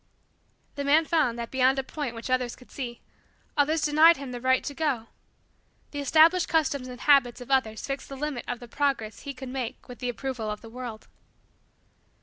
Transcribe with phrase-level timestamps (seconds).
[0.77, 3.01] The man found, that, beyond a point which others could see,
[3.55, 5.05] others denied him the right to go.
[5.91, 9.49] The established customs and habits of others fixed the limit of the progress he could
[9.49, 11.07] make with the approval of the world.